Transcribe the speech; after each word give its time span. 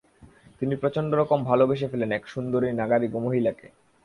তিনি 0.61 0.73
প্রচন্ডরকম 0.75 1.39
ভালোবেসে 1.43 1.87
ফেলেন 1.87 2.11
এক 2.11 2.23
সুন্দরী 2.27 2.69
নগারিগো 2.71 3.19
মহিলাকে। 3.19 3.67